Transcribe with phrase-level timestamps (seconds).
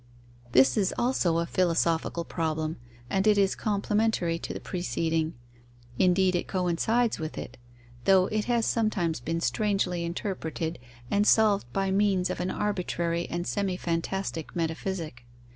[0.51, 5.35] This is also a philosophical problem, and it is complementary to the preceding,
[5.99, 7.55] indeed it coincides with it,
[8.05, 10.79] though it has sometimes been strangely interpreted
[11.11, 15.23] and solved by means of an arbitrary and semi fantastic metaphysic.